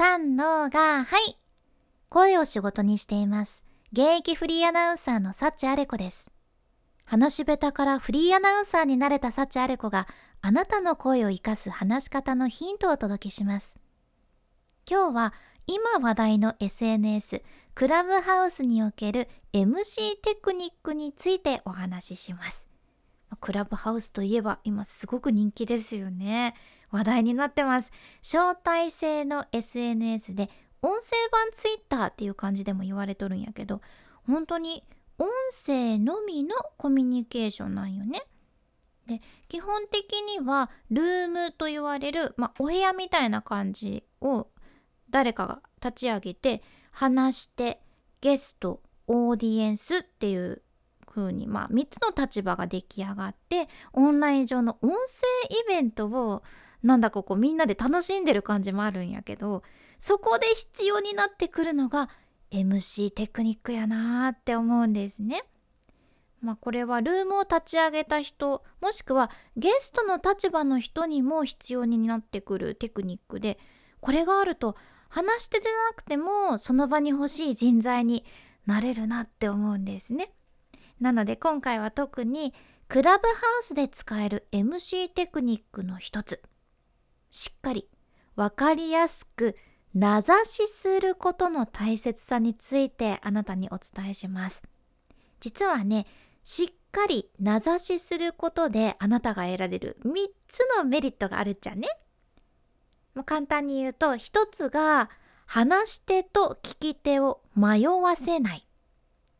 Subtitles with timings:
[0.00, 1.36] 三のが、はい。
[2.08, 3.66] 声を仕事にしています。
[3.92, 6.30] 現役フリーアナウンサーのサチアレコです。
[7.04, 10.08] 話し下手からフリーアナウンサーになれたサチアレコが
[10.40, 13.76] あなたの声を活かす話し方のヒントをお届けします。
[14.90, 15.34] 今日は
[15.66, 17.42] 今話題の SNS
[17.74, 22.70] クラブハウスにおける MC テクニックについてお話しします。
[23.38, 26.54] クラブハウスといえば今すごく人気ですよね。
[26.90, 27.92] 話題になってます。
[28.22, 30.50] 招待制の SNS で
[30.82, 33.80] 音声版 Twitter っていう感じでも言われとるんやけど
[34.26, 34.82] 本当に
[35.18, 38.22] 音声のみのコミュニケーションなんよね。
[39.06, 44.46] で基本的にはルームと言われる、まあ、お部屋みたいな感じを
[45.10, 46.62] 誰かが立ち上げて
[46.92, 47.80] 話して
[48.20, 50.62] ゲストオーディエンスっていう
[51.06, 56.42] 風にまあ3つの立場が出来上がってオンライン上の音声イベントを
[56.82, 59.62] なんだかこみんなで楽しんでる感じもあるんやけど
[59.98, 62.08] そこで必要になってくるのが
[62.50, 65.44] MC テクニックやなーって思うんですね。
[66.40, 73.58] まあこれはルームを立ち上げた人もしくはゲストの立場の人にも必要になってくるテクニックで
[74.00, 74.74] これがあると
[75.10, 78.24] 話し手じゃなくてもその場に欲しい人材に
[78.64, 80.32] なれるなって思うんですね。
[80.98, 82.54] なので今回は特に
[82.88, 86.42] クラブハウスで使える MC テクニックの一つ
[87.30, 87.88] しっかり
[88.36, 89.56] わかりやすく
[89.94, 94.62] 名指しすることの大切さについてあなたにお伝えします。
[95.40, 96.06] 実はね、
[96.44, 100.10] しっかり名指しすることであなたが得られる3
[100.46, 101.88] つのメリットがあるっちゃね。
[103.14, 105.10] もう簡単に言うと1つが
[105.46, 108.62] 話し手と聞き手を迷わせないっ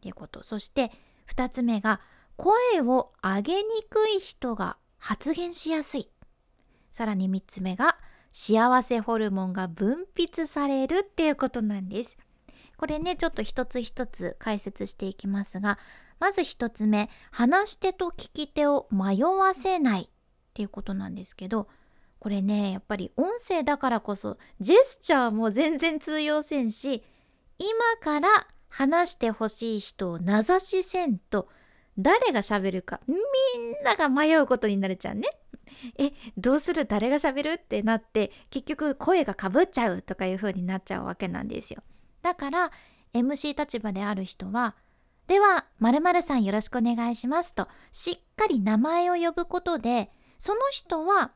[0.00, 0.44] ていうこと。
[0.44, 0.92] そして
[1.34, 2.00] 2つ目が
[2.36, 6.08] 声を上げにくい人が発言しやすい。
[6.96, 7.98] さらに3つ目が
[8.32, 12.16] 幸せホルモンが分泌されるっていうことなんです。
[12.78, 15.78] これね、ちょっと一つ一つ解説していきますが、
[16.20, 20.08] まず一つ目、話し手と聞き手を迷わせないっ
[20.54, 21.68] ていうことなんですけど、
[22.18, 27.04] これね、やっぱり音声だからこそ、ジェスチャーも全然通用せんし、
[27.58, 27.68] 今
[28.00, 28.28] から
[28.70, 31.50] 話してほしい人を名指しせんと、
[31.98, 33.18] 誰が喋るかみん
[33.84, 35.28] なが迷うことになれちゃうね。
[35.98, 36.86] えどうする？
[36.86, 37.48] 誰が喋る？
[37.52, 41.82] ってなって結局声がかぶっちゃうとかいう風になっちゃうわけなんですよ。
[42.22, 42.70] だから
[43.12, 44.74] MC 立場である人は
[45.26, 51.32] 「では〇〇さんよろしくお願いします」としっかり名前を呼ぶことでその人は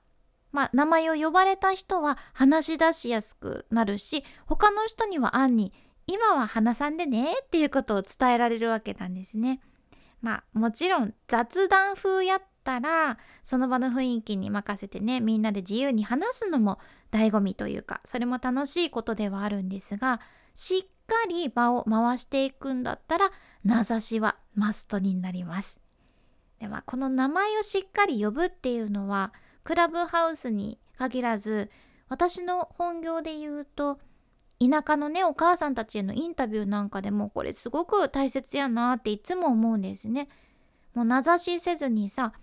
[0.52, 5.72] まあ名前を呼ばれた人は話し出しやすくなるし他の人には暗に
[6.06, 9.60] 今は話さんでねっていうことを伝えられるわけなんですね。
[10.20, 16.78] まあもちろん雑談風やったらその場の雰囲気に任せてねみんなで自由に話すのも
[17.10, 20.20] 醍醐味というかそれも楽しいことではあるんですが
[20.54, 23.30] しっかり場を回していくんだったら
[23.64, 25.80] 名指しはマストになります。
[26.58, 29.32] ではこの名前をしっかり呼ぶっていうのは
[29.64, 31.70] クラブハウスに限らず
[32.08, 33.98] 私の本業で言うと
[34.60, 40.28] 田舎のねお母さんたちへのインタビューなんかでもこれすごく大切やなっていつも思うんですね。
[40.94, 42.34] もう名指しせずにさ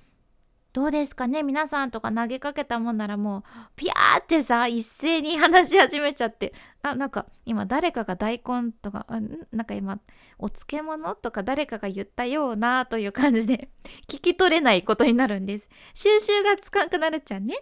[0.77, 3.43] どうですかね皆さんとか投げかけたもんならもう
[3.75, 9.19] ピャーってさ一斉に話し始めちゃってあなんか今誰かが大根とかあ
[9.51, 9.97] なんか今
[10.37, 13.71] お漬物とか誰かが言ったようなという感じで
[14.07, 17.55] 聞き取れないことになるんです収集がつかんくなるっちゃね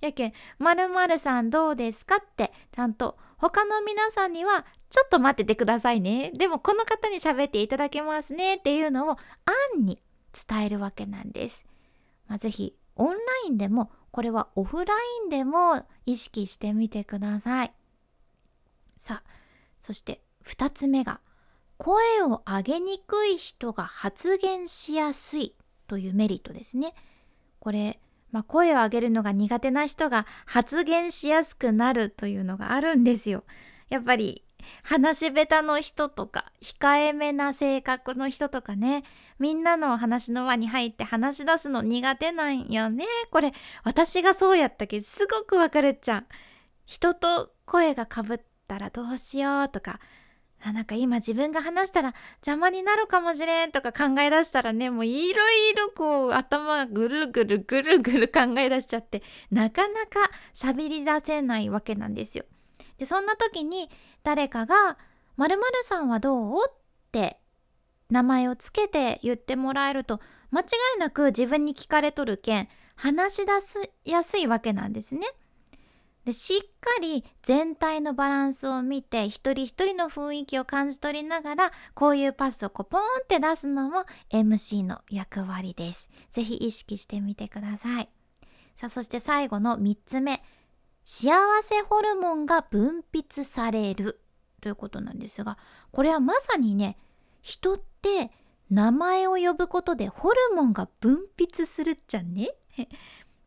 [0.00, 9.10] やけん「まるさんどうですか?」ってちゃんと他の皆さんにはちょっと待っててくださいねでもこの方に喋っていただけますねっていうのを
[9.76, 10.02] 案に
[10.32, 11.64] 伝えるわけなんです。
[12.28, 13.16] まあ、ぜひオンラ
[13.46, 17.72] インでもこれはオフラインでも意識してみてください。
[18.96, 19.30] さあ
[19.78, 21.20] そして2つ目が
[21.76, 25.54] 声を上げにくい人が発言しやすい
[25.86, 26.94] というメリットですね。
[27.58, 28.00] これ、
[28.32, 33.44] まあ、声を上げるのが苦手な人が発言しやすくなるというのがあるんですよ。
[33.90, 34.45] やっぱり
[34.82, 39.04] 話し下手の人とか控えめな性格の人とかね。
[39.38, 43.04] みんなの話の輪に入って話し出すの苦手なんよね。
[43.30, 43.52] これ
[43.84, 46.24] 私がそうやったけどすごくわかるっちゃう
[46.86, 50.00] 人と声がかぶったらどうしようとか。
[50.62, 62.44] あなんか今自分が話したら邪魔になるかもしれんとか考え出したらねもういろいろこう頭ぐるぐるぐるぐる考え出しちゃってなかなか喋り出せないわけなんですよ。
[62.98, 63.90] でそんな時に
[64.22, 64.98] 誰かが
[65.36, 66.72] 「まるさんはどう?」っ
[67.12, 67.38] て
[68.10, 70.20] 名前をつけて言ってもらえると
[70.50, 70.64] 間違
[70.96, 75.26] いなく自分に聞かれとるけん話し出すやすいわけなんですね。
[76.24, 86.10] でしっかり全体のバランスを見て一人一人の雰囲気を感じ取りながらこういうパスをこうポーンって出すのも MC の役割です。
[86.32, 88.08] ぜひ意識してみてください。
[88.74, 90.42] さあそして最後の3つ目
[91.08, 91.30] 幸
[91.62, 94.18] せホルモンが分泌される
[94.60, 95.56] ということなんですが
[95.92, 96.98] これはまさにね
[97.42, 98.32] 人って
[98.70, 102.50] 名前を呼ぶことでホルモンが分泌するっちゃね。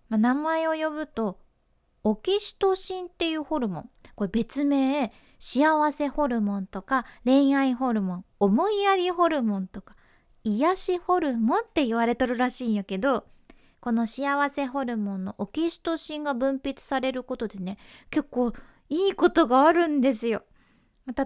[0.07, 1.37] ま、名前を呼ぶと
[2.05, 9.97] オキシトシンっていうホルモンこれ別名幸せホルモンとか恋愛ホルモン思いやりホルモンとか
[10.45, 13.25] 癒しホルモンって言われとるらしいんやけど
[13.79, 17.77] この幸せホルモンのオキシトシンが分泌されることでね
[18.09, 18.53] 結構
[18.89, 20.43] いいことがあるんですよ。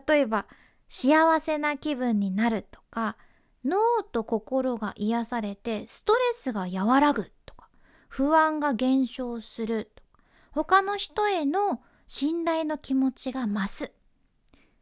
[0.07, 0.45] 例えば
[0.87, 3.17] 幸せな気分になるとか
[3.65, 7.69] 脳と心が癒されてストレスが和らぐとか
[8.07, 10.09] 不安が減少するとか
[10.51, 13.91] 他の人への信頼の気持ちが増す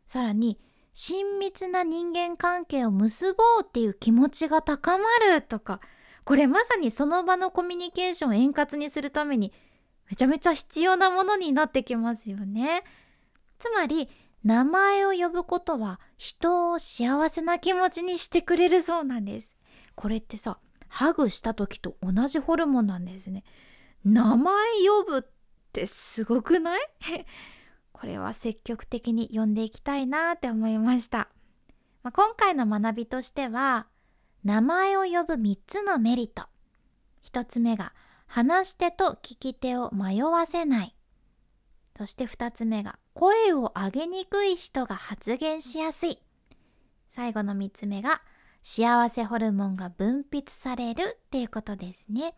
[0.06, 0.60] さらに
[0.94, 5.80] 親密な人間関係を結ぼうっていう気持ちが高まるとか
[6.24, 9.52] これまさにその場のコミュニケーションを円滑にするために
[10.10, 12.84] めちゃめちゃ必要なものになってきますよね。
[13.60, 14.10] つまり
[14.44, 19.56] 名前を呼ぶことは人を幸せな気持ちにしてくれるそうなんです。
[19.96, 20.58] これってさ、
[20.88, 23.44] ハグした時と同じホルモンなんですね。
[24.04, 24.56] 名前
[24.88, 25.22] 呼ぶっ
[25.72, 26.82] てすごくない？
[27.94, 31.30] これは積極的に呼んでいきたいなって思いました。
[32.04, 33.88] まあ、今回の学びとしては、
[34.44, 36.44] 名前を呼ぶ3つのメリット。
[37.24, 37.94] 1つ目が、
[38.26, 40.96] 話し手と聞き手を迷わせない。
[41.98, 46.20] そして2つ目が、声を上げにくい人が発言しやすい。
[47.10, 48.22] 最後の3つ目が、
[48.64, 52.34] 幸せホルモンが分泌されるっていうことですね。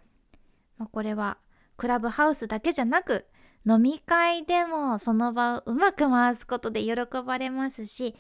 [0.78, 1.38] まあ、これは、
[1.78, 3.26] クラブハウスだけじゃなく、
[3.66, 6.96] 飲み会でもその場をうまく回すことで喜
[7.26, 8.16] ばれますし、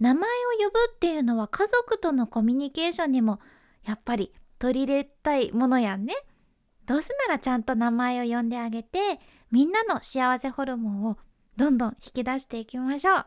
[0.00, 0.24] 名前を
[0.58, 3.38] 呼ぶっていうのは家族とのコミュニケーションにも
[3.84, 6.14] やっぱり取り入れたいものやんね。
[6.86, 8.98] どうせならちゃんと名前を呼んであげて
[9.50, 11.18] みんなの幸せホルモンを
[11.56, 13.26] どんどん引き出していきましょう。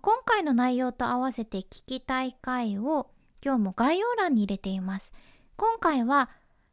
[0.00, 3.10] 今回の内容と合わせて聞きたい回を
[3.44, 5.14] 今日も概要欄に入れています。
[5.56, 6.30] 今回は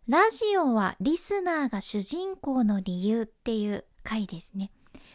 [0.07, 4.71] ラジオはリスナーが主人公の理由っていう回ですね。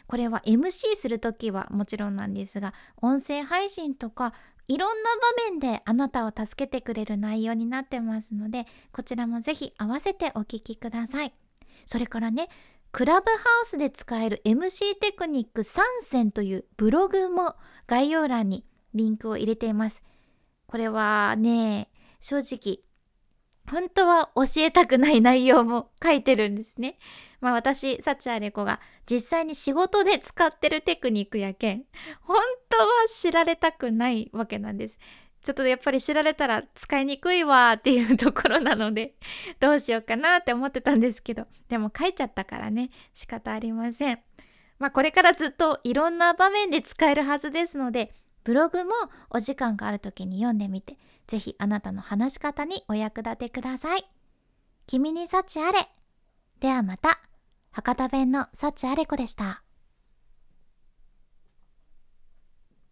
[0.07, 4.33] これは MC する時はもちろんなんですが音声配信とか
[4.67, 5.09] いろんな
[5.49, 11.33] 場面であなたを助けてくれる内容になってますのでこちらもぜひ合わせてお聞きください。
[11.85, 12.47] それからね
[12.91, 17.55] クラブハウスで使える MC テクニック3選というブログも
[17.87, 18.63] 概要欄に
[18.93, 20.03] リンクを入れています。
[20.67, 21.89] これはね
[22.21, 22.79] 正直
[23.69, 26.97] 本当は教えたくない内容も書いてるんですね。
[27.41, 31.83] まあ私、幸あれ子が実際に仕事で使ってるテクニックやけん、
[32.21, 32.37] 本
[32.69, 34.97] 当は知られたくないわけなんです。
[35.43, 39.15] ちょっとやっぱり知られたら使いにくいわっていうところなので、
[39.59, 44.19] どうしようかなって思ってたんですけど、でも書いちゃったからね、仕方ありません。
[44.79, 48.13] まあこれからずっといろんな場面で使えるはずですので、
[48.43, 48.91] ブログも
[49.29, 50.97] お時間がある時に読んでみて、
[51.27, 54.03] ぜひあなたの話し方にお役立てください。
[54.85, 55.79] 君に幸あれ。
[56.59, 57.19] ではまた。
[57.71, 59.62] 博多弁の幸あれ子でした。